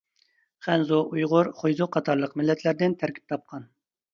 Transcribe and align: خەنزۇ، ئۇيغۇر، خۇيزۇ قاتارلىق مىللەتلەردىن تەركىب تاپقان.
خەنزۇ، 0.67 1.01
ئۇيغۇر، 1.17 1.49
خۇيزۇ 1.61 1.89
قاتارلىق 1.97 2.35
مىللەتلەردىن 2.41 2.99
تەركىب 3.05 3.33
تاپقان. 3.35 3.71